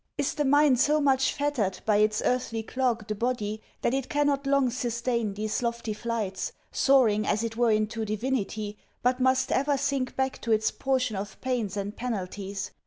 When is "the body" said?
3.07-3.61